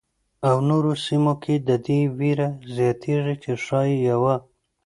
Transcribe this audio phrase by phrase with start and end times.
[0.49, 4.35] او نورو سیمو کې د دې وېره زیاتېږي چې ښايي یوه.